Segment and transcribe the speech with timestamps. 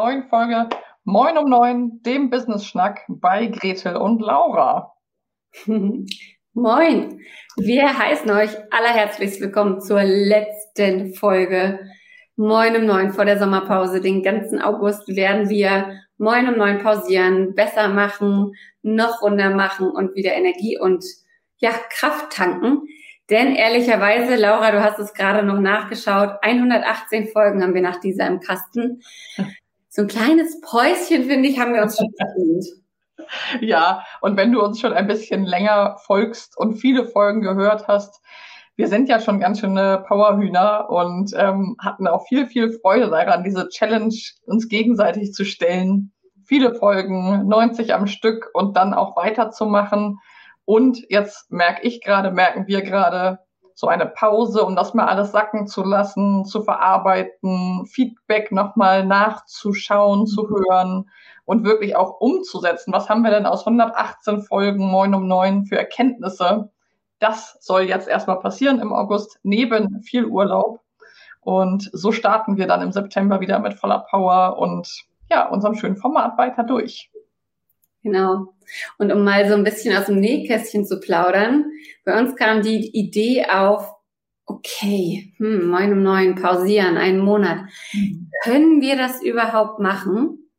[0.00, 0.66] Neuen Folge
[1.04, 4.94] Moin um Neun, dem Business-Schnack bei Gretel und Laura.
[6.54, 7.20] Moin!
[7.58, 11.80] Wir heißen euch allerherzlichst willkommen zur letzten Folge
[12.36, 14.00] Moin um neun vor der Sommerpause.
[14.00, 20.14] Den ganzen August werden wir Moin um neun pausieren, besser machen, noch runder machen und
[20.14, 21.04] wieder Energie und
[21.58, 22.84] ja, Kraft tanken.
[23.28, 28.26] Denn ehrlicherweise, Laura, du hast es gerade noch nachgeschaut, 118 Folgen haben wir nach dieser
[28.26, 29.02] im Kasten.
[29.92, 32.64] So ein kleines Päuschen, finde ich, haben wir uns schon verdient.
[33.60, 38.22] Ja, und wenn du uns schon ein bisschen länger folgst und viele Folgen gehört hast,
[38.76, 43.44] wir sind ja schon ganz schöne Powerhühner und ähm, hatten auch viel, viel Freude daran,
[43.44, 44.14] diese Challenge
[44.46, 46.12] uns gegenseitig zu stellen.
[46.44, 50.18] Viele Folgen, 90 am Stück und dann auch weiterzumachen.
[50.64, 53.40] Und jetzt merke ich gerade, merken wir gerade,
[53.80, 60.26] so eine Pause, um das mal alles sacken zu lassen, zu verarbeiten, Feedback nochmal nachzuschauen,
[60.26, 61.08] zu hören
[61.46, 62.92] und wirklich auch umzusetzen.
[62.92, 66.70] Was haben wir denn aus 118 Folgen Moin um neun für Erkenntnisse?
[67.20, 70.80] Das soll jetzt erstmal passieren im August, neben viel Urlaub.
[71.40, 75.96] Und so starten wir dann im September wieder mit voller Power und ja, unserem schönen
[75.96, 77.10] Format weiter durch.
[78.02, 78.54] Genau.
[78.98, 81.66] Und um mal so ein bisschen aus dem Nähkästchen zu plaudern,
[82.04, 83.92] bei uns kam die Idee auf,
[84.46, 87.58] okay, hm, neun um neun, pausieren, einen Monat.
[87.92, 88.30] Mhm.
[88.42, 90.50] Können wir das überhaupt machen?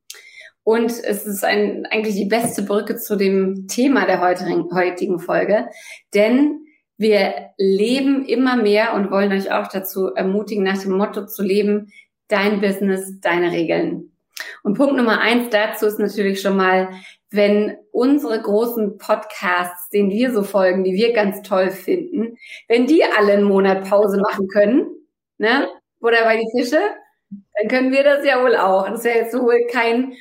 [0.63, 5.67] Und es ist ein, eigentlich die beste Brücke zu dem Thema der heutigen, heutigen Folge,
[6.13, 6.65] denn
[6.97, 11.91] wir leben immer mehr und wollen euch auch dazu ermutigen, nach dem Motto zu leben,
[12.27, 14.11] dein Business, deine Regeln.
[14.61, 16.89] Und Punkt Nummer eins dazu ist natürlich schon mal,
[17.31, 22.37] wenn unsere großen Podcasts, denen wir so folgen, die wir ganz toll finden,
[22.67, 24.87] wenn die alle einen Monat Pause machen können,
[25.37, 25.67] ne,
[26.01, 26.81] oder bei die Fische,
[27.29, 28.87] dann können wir das ja wohl auch.
[28.89, 30.13] Das wäre jetzt wohl kein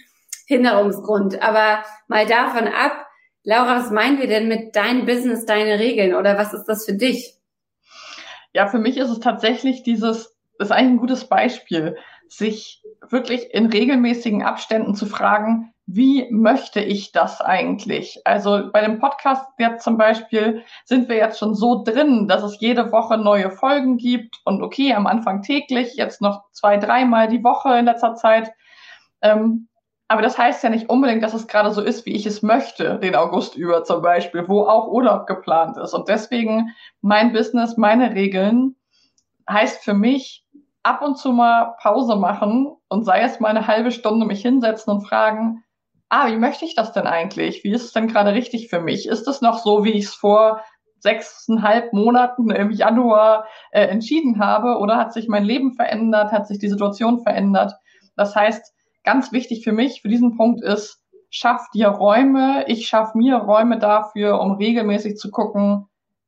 [0.46, 1.42] Hinderungsgrund.
[1.42, 3.06] Aber mal davon ab,
[3.42, 6.92] Laura, was meinen wir denn mit dein Business, deine Regeln oder was ist das für
[6.92, 7.34] dich?
[8.52, 11.96] Ja, für mich ist es tatsächlich dieses, ist eigentlich ein gutes Beispiel,
[12.30, 18.20] sich wirklich in regelmäßigen Abständen zu fragen, wie möchte ich das eigentlich?
[18.24, 22.60] Also bei dem Podcast jetzt zum Beispiel sind wir jetzt schon so drin, dass es
[22.60, 27.42] jede Woche neue Folgen gibt und okay, am Anfang täglich, jetzt noch zwei, dreimal die
[27.42, 28.52] Woche in letzter Zeit.
[29.22, 29.66] Ähm,
[30.06, 33.00] aber das heißt ja nicht unbedingt, dass es gerade so ist, wie ich es möchte,
[33.00, 35.94] den August über zum Beispiel, wo auch Urlaub geplant ist.
[35.94, 36.70] Und deswegen
[37.00, 38.76] mein Business, meine Regeln
[39.48, 40.44] heißt für mich
[40.82, 44.92] ab und zu mal Pause machen und sei es mal eine halbe Stunde mich hinsetzen
[44.92, 45.64] und fragen,
[46.08, 47.64] ah, wie möchte ich das denn eigentlich?
[47.64, 49.06] Wie ist es denn gerade richtig für mich?
[49.06, 50.62] Ist es noch so, wie ich es vor
[50.98, 54.78] sechseinhalb Monaten im Januar äh, entschieden habe?
[54.78, 56.32] Oder hat sich mein Leben verändert?
[56.32, 57.74] Hat sich die Situation verändert?
[58.16, 58.74] Das heißt,
[59.04, 62.64] ganz wichtig für mich, für diesen Punkt ist, schaff dir Räume.
[62.66, 65.86] Ich schaff mir Räume dafür, um regelmäßig zu gucken,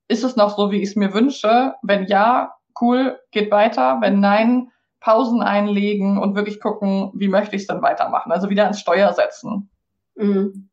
[0.08, 1.74] ist es noch so, wie ich es mir wünsche?
[1.82, 3.98] Wenn ja, cool, geht weiter.
[4.00, 4.68] Wenn nein,
[5.00, 8.32] Pausen einlegen und wirklich gucken, wie möchte ich es dann weitermachen.
[8.32, 9.70] Also wieder ins Steuer setzen.
[10.14, 10.68] Mhm.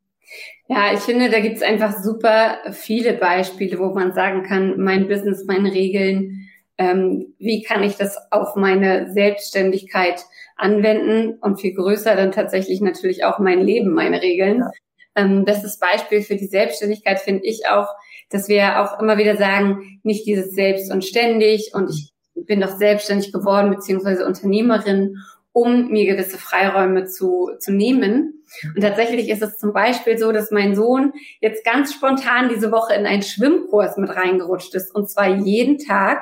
[0.68, 5.08] Ja, ich finde, da gibt es einfach super viele Beispiele, wo man sagen kann, mein
[5.08, 6.48] Business, meine Regeln,
[6.78, 10.24] ähm, wie kann ich das auf meine Selbstständigkeit
[10.56, 14.60] anwenden und viel größer dann tatsächlich natürlich auch mein Leben, meine Regeln.
[14.60, 14.72] Ja.
[15.16, 17.88] Ähm, bestes Beispiel für die Selbstständigkeit finde ich auch,
[18.30, 22.14] dass wir auch immer wieder sagen, nicht dieses Selbst und ständig und ich
[22.46, 25.18] bin doch selbstständig geworden beziehungsweise Unternehmerin,
[25.52, 28.46] um mir gewisse Freiräume zu, zu nehmen.
[28.76, 32.94] Und tatsächlich ist es zum Beispiel so, dass mein Sohn jetzt ganz spontan diese Woche
[32.94, 36.22] in einen Schwimmkurs mit reingerutscht ist und zwar jeden Tag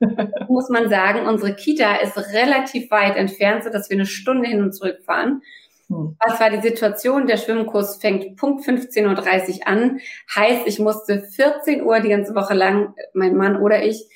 [0.48, 4.62] muss man sagen, unsere Kita ist relativ weit entfernt, so dass wir eine Stunde hin
[4.62, 5.42] und zurück fahren.
[5.88, 6.16] Hm.
[6.24, 7.26] Was war die Situation?
[7.26, 10.00] Der Schwimmkurs fängt Punkt 15.30 Uhr an.
[10.34, 14.08] Heißt, ich musste 14 Uhr die ganze Woche lang, mein Mann oder ich,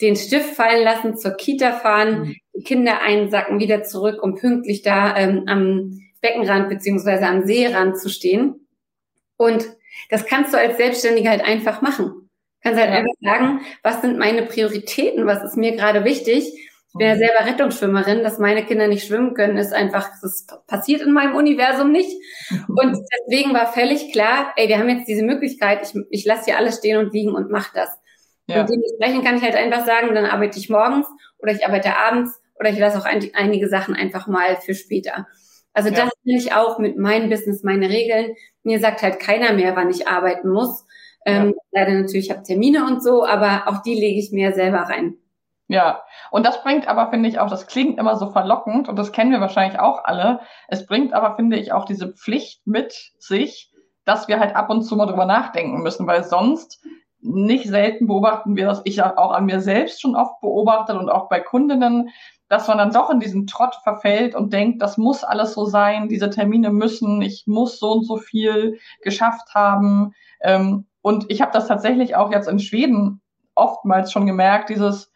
[0.00, 2.36] den Stift fallen lassen, zur Kita fahren, mhm.
[2.54, 8.08] die Kinder einsacken, wieder zurück, um pünktlich da ähm, am Beckenrand beziehungsweise am Seerand zu
[8.08, 8.66] stehen.
[9.36, 9.68] Und
[10.08, 12.30] das kannst du als Selbstständiger halt einfach machen.
[12.62, 12.98] Kannst halt ja.
[12.98, 16.52] einfach sagen, was sind meine Prioritäten, was ist mir gerade wichtig
[16.92, 21.00] ich bin ja selber Rettungsschwimmerin, dass meine Kinder nicht schwimmen können, ist einfach, das passiert
[21.00, 22.10] in meinem Universum nicht.
[22.68, 22.98] Und
[23.28, 26.78] deswegen war völlig klar, ey, wir haben jetzt diese Möglichkeit, ich, ich lasse hier alles
[26.78, 27.88] stehen und liegen und mach das.
[28.46, 28.60] Ja.
[28.60, 31.06] Und dementsprechend kann ich halt einfach sagen, dann arbeite ich morgens
[31.38, 35.26] oder ich arbeite abends oder ich lasse auch ein, einige Sachen einfach mal für später.
[35.72, 35.94] Also ja.
[35.94, 38.34] das will ich auch mit meinem Business, meine Regeln.
[38.64, 40.84] Mir sagt halt keiner mehr, wann ich arbeiten muss.
[41.24, 41.84] Ähm, ja.
[41.84, 45.16] Leider natürlich, ich habe Termine und so, aber auch die lege ich mir selber rein.
[45.72, 49.10] Ja, und das bringt aber, finde ich, auch, das klingt immer so verlockend und das
[49.10, 50.40] kennen wir wahrscheinlich auch alle.
[50.68, 53.72] Es bringt aber, finde ich, auch diese Pflicht mit sich,
[54.04, 56.84] dass wir halt ab und zu mal drüber nachdenken müssen, weil sonst
[57.20, 61.30] nicht selten beobachten wir das, ich auch an mir selbst schon oft beobachtet und auch
[61.30, 62.10] bei Kundinnen,
[62.50, 66.10] dass man dann doch in diesen Trott verfällt und denkt, das muss alles so sein,
[66.10, 70.12] diese Termine müssen, ich muss so und so viel geschafft haben.
[70.42, 73.22] Ähm, und ich habe das tatsächlich auch jetzt in Schweden
[73.54, 75.11] oftmals schon gemerkt, dieses,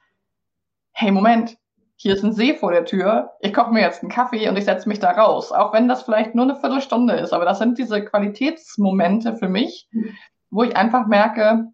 [0.98, 1.58] hey, Moment,
[1.96, 4.64] hier ist ein See vor der Tür, ich koche mir jetzt einen Kaffee und ich
[4.64, 5.52] setze mich da raus.
[5.52, 9.90] Auch wenn das vielleicht nur eine Viertelstunde ist, aber das sind diese Qualitätsmomente für mich,
[10.50, 11.66] wo ich einfach merke,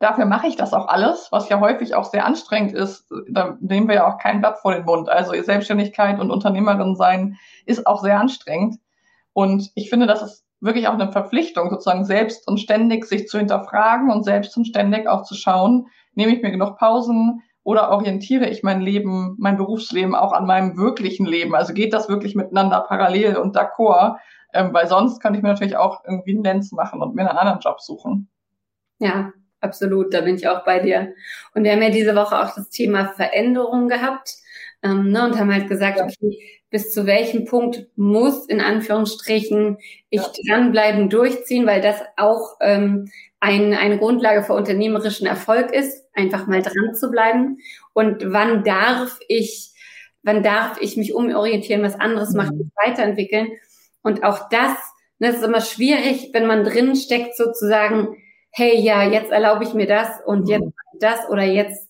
[0.00, 3.08] dafür mache ich das auch alles, was ja häufig auch sehr anstrengend ist.
[3.30, 5.08] Da nehmen wir ja auch kein Blatt vor den Mund.
[5.08, 8.80] Also Selbstständigkeit und Unternehmerin sein ist auch sehr anstrengend.
[9.32, 13.38] Und ich finde, das ist wirklich auch eine Verpflichtung, sozusagen selbst und ständig sich zu
[13.38, 18.48] hinterfragen und selbst und ständig auch zu schauen, nehme ich mir genug Pausen, oder orientiere
[18.48, 21.56] ich mein Leben, mein Berufsleben auch an meinem wirklichen Leben?
[21.56, 24.18] Also geht das wirklich miteinander parallel und d'accord?
[24.54, 27.36] Ähm, weil sonst kann ich mir natürlich auch irgendwie einen Lenz machen und mir einen
[27.36, 28.28] anderen Job suchen.
[29.00, 31.12] Ja, absolut, da bin ich auch bei dir.
[31.54, 34.36] Und wir haben ja diese Woche auch das Thema Veränderung gehabt
[34.86, 36.38] ähm, ne, und haben halt gesagt, okay,
[36.70, 39.78] bis zu welchem Punkt muss in Anführungsstrichen
[40.10, 40.30] ich ja.
[40.48, 43.08] dranbleiben, durchziehen, weil das auch ähm,
[43.40, 47.58] ein, eine Grundlage für unternehmerischen Erfolg ist, einfach mal dran zu bleiben.
[47.92, 49.72] Und wann darf ich,
[50.22, 52.36] wann darf ich mich umorientieren, was anderes mhm.
[52.36, 53.48] machen, weiterentwickeln?
[54.02, 54.76] Und auch das,
[55.18, 58.16] das ist immer schwierig, wenn man drin steckt, sozusagen,
[58.50, 60.50] hey, ja, jetzt erlaube ich mir das und mhm.
[60.50, 61.88] jetzt das oder jetzt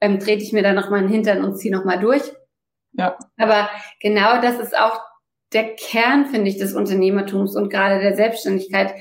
[0.00, 2.22] ähm, trete ich mir da nochmal einen Hintern und ziehe nochmal durch.
[2.98, 3.16] Ja.
[3.38, 5.00] Aber genau das ist auch
[5.52, 8.92] der Kern, finde ich, des Unternehmertums und gerade der Selbstständigkeit,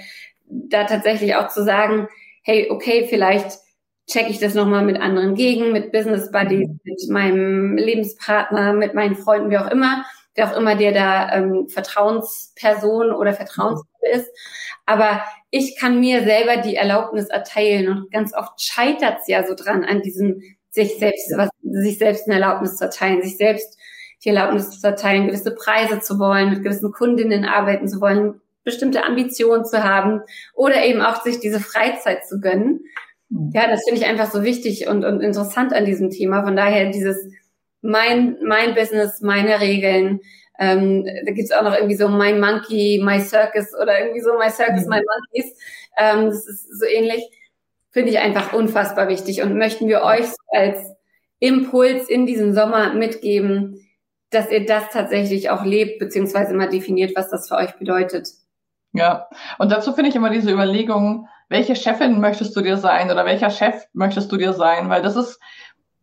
[0.45, 2.07] da tatsächlich auch zu sagen,
[2.44, 3.57] hey, okay, vielleicht
[4.09, 6.79] checke ich das nochmal mit anderen gegen, mit Business Buddies, mhm.
[6.83, 10.05] mit meinem Lebenspartner, mit meinen Freunden, wie auch immer,
[10.35, 14.29] wer auch immer der da ähm, Vertrauensperson oder Vertrauensgruppe ist.
[14.85, 19.55] Aber ich kann mir selber die Erlaubnis erteilen und ganz oft scheitert es ja so
[19.55, 20.41] dran an diesem
[20.77, 23.77] sich selbst, was, sich selbst eine Erlaubnis zu erteilen, sich selbst
[24.24, 29.03] die Erlaubnis zu erteilen, gewisse Preise zu wollen, mit gewissen Kundinnen arbeiten zu wollen, bestimmte
[29.03, 30.21] Ambitionen zu haben
[30.53, 32.81] oder eben auch sich diese Freizeit zu gönnen.
[33.29, 33.51] Mhm.
[33.53, 36.44] Ja, das finde ich einfach so wichtig und, und interessant an diesem Thema.
[36.44, 37.18] Von daher dieses
[37.81, 40.19] mein, mein Business, meine Regeln.
[40.59, 44.50] Ähm, da gibt's auch noch irgendwie so My Monkey, My Circus oder irgendwie so My
[44.50, 44.89] Circus, mhm.
[44.89, 45.57] My Monkeys.
[45.98, 47.24] Ähm, das ist so ähnlich.
[47.98, 50.77] Finde ich einfach unfassbar wichtig und möchten wir euch als
[51.39, 53.88] Impuls in diesem Sommer mitgeben,
[54.30, 58.27] dass ihr das tatsächlich auch lebt, beziehungsweise mal definiert, was das für euch bedeutet.
[58.94, 59.27] Ja,
[59.58, 63.50] und dazu finde ich immer diese Überlegung, welche Chefin möchtest du dir sein oder welcher
[63.50, 64.89] Chef möchtest du dir sein?
[64.89, 65.39] Weil das ist,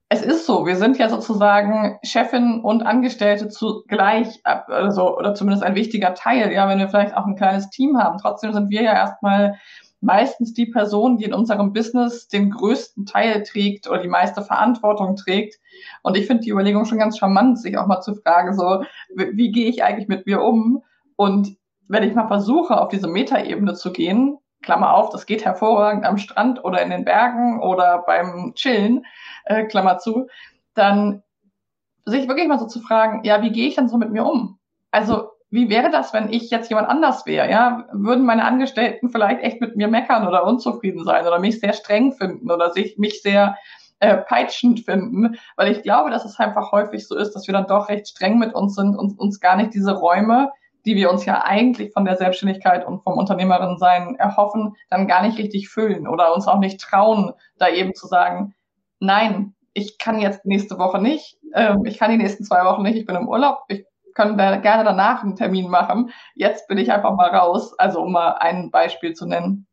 [0.08, 5.76] es ist so, wir sind ja sozusagen Chefin und Angestellte zugleich, also, oder zumindest ein
[5.76, 8.18] wichtiger Teil, ja, wenn wir vielleicht auch ein kleines Team haben.
[8.18, 9.60] Trotzdem sind wir ja erstmal
[10.04, 15.16] meistens die Person, die in unserem Business den größten Teil trägt oder die meiste Verantwortung
[15.16, 15.58] trägt.
[16.02, 18.84] Und ich finde die Überlegung schon ganz charmant, sich auch mal zu fragen, so,
[19.14, 20.82] wie, wie gehe ich eigentlich mit mir um?
[21.16, 21.56] Und
[21.88, 26.18] wenn ich mal versuche, auf diese Metaebene zu gehen, Klammer auf, das geht hervorragend am
[26.18, 29.04] Strand oder in den Bergen oder beim Chillen,
[29.44, 30.26] äh, Klammer zu,
[30.74, 31.22] dann
[32.06, 34.58] sich wirklich mal so zu fragen, ja, wie gehe ich denn so mit mir um?
[34.90, 37.48] Also, wie wäre das, wenn ich jetzt jemand anders wäre?
[37.48, 41.72] Ja, würden meine Angestellten vielleicht echt mit mir meckern oder unzufrieden sein oder mich sehr
[41.72, 43.56] streng finden oder sich mich sehr
[44.00, 45.36] äh, peitschend finden?
[45.56, 48.38] Weil ich glaube, dass es einfach häufig so ist, dass wir dann doch recht streng
[48.38, 50.50] mit uns sind und uns gar nicht diese Räume
[50.86, 55.22] die wir uns ja eigentlich von der Selbstständigkeit und vom Unternehmerin sein erhoffen, dann gar
[55.22, 58.54] nicht richtig füllen oder uns auch nicht trauen, da eben zu sagen,
[59.00, 62.96] nein, ich kann jetzt nächste Woche nicht, ähm, ich kann die nächsten zwei Wochen nicht,
[62.96, 66.10] ich bin im Urlaub, ich können da gerne danach einen Termin machen.
[66.34, 69.66] Jetzt bin ich einfach mal raus, also um mal ein Beispiel zu nennen.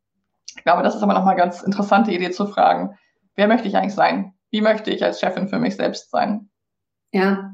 [0.56, 2.98] Ich glaube, das ist aber nochmal eine ganz interessante Idee zu fragen,
[3.36, 4.34] wer möchte ich eigentlich sein?
[4.50, 6.50] Wie möchte ich als Chefin für mich selbst sein?
[7.12, 7.52] Ja,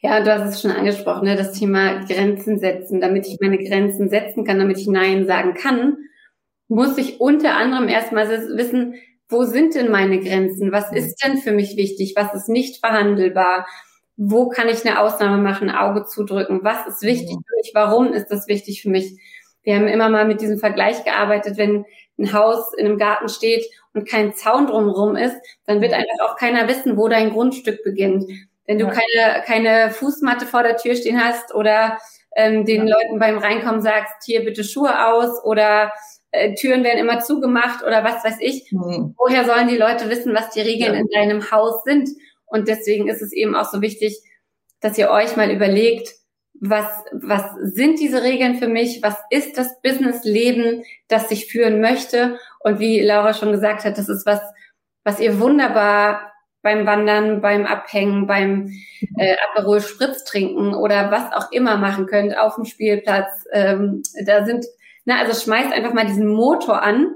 [0.00, 1.36] ja, du hast es schon angesprochen, ne?
[1.36, 3.00] das Thema Grenzen setzen.
[3.00, 5.96] Damit ich meine Grenzen setzen kann, damit ich Nein sagen kann,
[6.68, 8.94] muss ich unter anderem erstmal wissen,
[9.28, 10.72] wo sind denn meine Grenzen?
[10.72, 12.14] Was ist denn für mich wichtig?
[12.16, 13.66] Was ist nicht verhandelbar?
[14.16, 16.60] Wo kann ich eine Ausnahme machen, Auge zudrücken?
[16.62, 17.70] Was ist wichtig für mich?
[17.74, 19.18] Warum ist das wichtig für mich?
[19.62, 21.84] Wir haben immer mal mit diesem Vergleich gearbeitet, wenn
[22.18, 26.36] ein Haus in einem Garten steht und kein Zaun drumherum ist, dann wird einfach auch
[26.36, 28.24] keiner wissen, wo dein Grundstück beginnt.
[28.66, 28.90] Wenn du ja.
[28.92, 31.98] keine, keine Fußmatte vor der Tür stehen hast oder
[32.34, 32.94] ähm, den ja.
[32.94, 35.92] Leuten beim Reinkommen sagst, hier bitte Schuhe aus oder
[36.32, 38.70] äh, Türen werden immer zugemacht oder was weiß ich.
[38.72, 39.14] Mhm.
[39.16, 41.00] Woher sollen die Leute wissen, was die Regeln ja.
[41.00, 42.08] in deinem Haus sind?
[42.46, 44.20] Und deswegen ist es eben auch so wichtig,
[44.80, 46.14] dass ihr euch mal überlegt,
[46.60, 49.00] was, was sind diese Regeln für mich?
[49.02, 52.38] Was ist das Businessleben, das ich führen möchte?
[52.60, 54.40] Und wie Laura schon gesagt hat, das ist was,
[55.04, 58.72] was ihr wunderbar beim Wandern, beim Abhängen, beim
[59.18, 63.44] äh, Aperol Spritz trinken oder was auch immer machen könnt auf dem Spielplatz.
[63.52, 64.66] Ähm, da sind,
[65.04, 67.14] na, also schmeißt einfach mal diesen Motor an.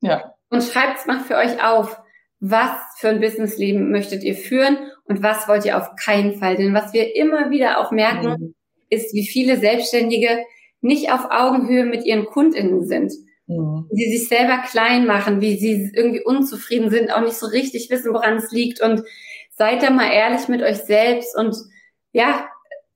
[0.00, 0.34] Ja.
[0.50, 1.98] Und schreibt es mal für euch auf.
[2.40, 6.56] Was für ein Businessleben möchtet ihr führen und was wollt ihr auf keinen Fall?
[6.56, 8.54] Denn was wir immer wieder auch merken, mhm.
[8.90, 10.44] ist, wie viele Selbstständige
[10.80, 13.12] nicht auf Augenhöhe mit ihren KundInnen sind.
[13.46, 13.88] Mhm.
[13.92, 18.12] Die sich selber klein machen, wie sie irgendwie unzufrieden sind, auch nicht so richtig wissen,
[18.12, 18.80] woran es liegt.
[18.80, 19.02] Und
[19.56, 21.56] seid da mal ehrlich mit euch selbst und
[22.12, 22.48] ja,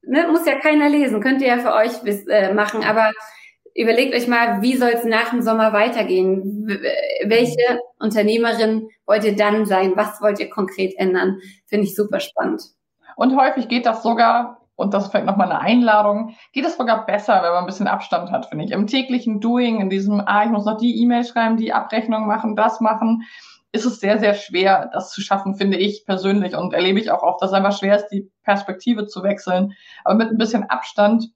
[0.03, 1.93] ne, muss ja keiner lesen, könnt ihr ja für euch
[2.29, 3.13] äh, machen, aber
[3.75, 6.69] überlegt euch mal, wie soll es nach dem Sommer weitergehen?
[7.25, 9.93] Welche Unternehmerin wollt ihr dann sein?
[9.97, 11.41] Was wollt ihr konkret ändern?
[11.67, 12.63] Finde ich super spannend.
[13.17, 17.07] Und häufig geht das sogar und das ist vielleicht nochmal eine Einladung, geht es sogar
[17.07, 18.73] besser, wenn man ein bisschen Abstand hat, finde ich.
[18.73, 22.57] Im täglichen Doing, in diesem, ah, ich muss noch die E-Mail schreiben, die Abrechnung machen,
[22.57, 23.23] das machen,
[23.73, 27.23] ist es sehr, sehr schwer, das zu schaffen, finde ich persönlich und erlebe ich auch
[27.23, 29.75] oft, dass es einfach schwer ist, die Perspektive zu wechseln.
[30.05, 31.31] Aber mit ein bisschen Abstand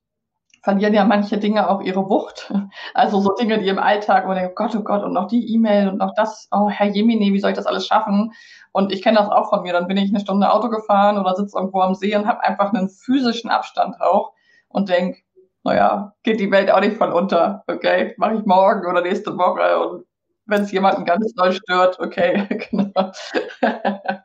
[0.67, 2.53] verlieren ja manche Dinge auch ihre Wucht.
[2.95, 5.29] Also so Dinge, die im Alltag, wo man denkt, oh Gott, oh Gott, und noch
[5.29, 8.33] die E-Mail und noch das, oh Herr Jemine, wie soll ich das alles schaffen?
[8.73, 9.73] Und ich kenne das auch von mir.
[9.73, 12.73] Dann bin ich eine Stunde Auto gefahren oder sitze irgendwo am See und habe einfach
[12.73, 14.33] einen physischen Abstand auch
[14.69, 15.19] und denk,
[15.63, 17.63] naja, geht die Welt auch nicht voll unter.
[17.69, 19.79] Okay, mache ich morgen oder nächste Woche.
[19.79, 20.05] Und
[20.47, 23.13] wenn es jemanden ganz doll stört, okay, genau.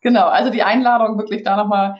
[0.00, 1.96] genau, also die Einladung wirklich da nochmal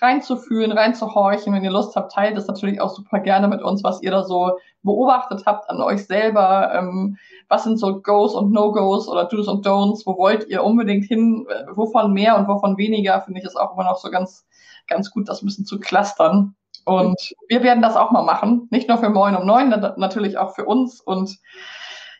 [0.00, 1.52] reinzufühlen, reinzuhorchen.
[1.54, 4.22] Wenn ihr Lust habt, teilt es natürlich auch super gerne mit uns, was ihr da
[4.24, 6.72] so beobachtet habt an euch selber.
[6.74, 7.16] Ähm,
[7.48, 10.06] was sind so Goes und No-Goes oder Do's und Don'ts?
[10.06, 11.46] Wo wollt ihr unbedingt hin?
[11.72, 13.20] Wovon mehr und wovon weniger?
[13.22, 14.46] Finde ich es auch immer noch so ganz,
[14.86, 16.54] ganz gut, das ein bisschen zu clustern.
[16.84, 18.68] Und wir werden das auch mal machen.
[18.70, 21.00] Nicht nur für Moin um Neun, natürlich auch für uns.
[21.00, 21.38] Und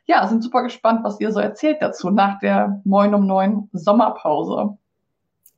[0.07, 4.79] ja, sind super gespannt, was ihr so erzählt dazu nach der Moin um Neun Sommerpause.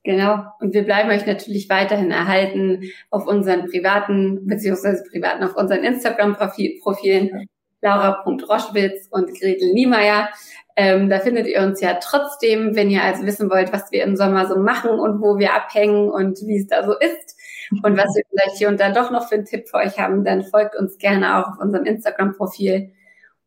[0.07, 0.45] Genau.
[0.61, 7.49] Und wir bleiben euch natürlich weiterhin erhalten auf unseren privaten, beziehungsweise privaten, auf unseren Instagram-Profilen
[7.81, 10.29] laura.roschwitz und Gretel Niemeyer.
[10.77, 14.15] Ähm, da findet ihr uns ja trotzdem, wenn ihr also wissen wollt, was wir im
[14.15, 17.35] Sommer so machen und wo wir abhängen und wie es da so ist
[17.83, 20.23] und was wir vielleicht hier und da doch noch für einen Tipp für euch haben,
[20.23, 22.93] dann folgt uns gerne auch auf unserem Instagram-Profil.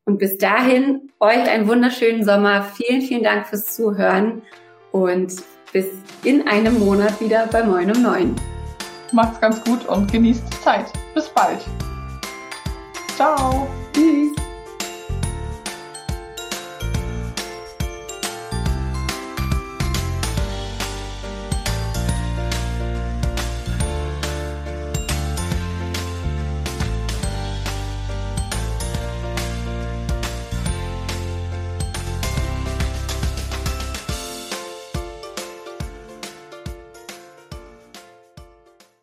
[0.05, 2.65] Und bis dahin euch einen wunderschönen Sommer.
[2.65, 4.43] Vielen, vielen Dank fürs Zuhören
[4.93, 5.33] und
[5.73, 5.87] bis
[6.25, 8.37] in einem Monat wieder bei Moin um 9.
[9.13, 10.93] Macht's ganz gut und genießt die Zeit.
[11.15, 11.61] Bis bald.
[13.17, 13.50] Ciao.